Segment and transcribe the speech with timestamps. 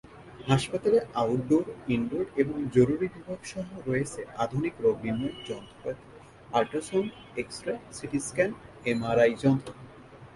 [0.47, 1.65] হাসপাতালে outdoor,
[1.87, 6.05] indoor এবং জরুরি বিভাগ সহ রয়েছে আধুনিক রোগনির্ণয় যন্ত্রপাতি,
[6.53, 7.11] ultrasound,
[7.37, 8.51] X ray, CT scan,
[8.85, 9.73] M R I যন্ত্র।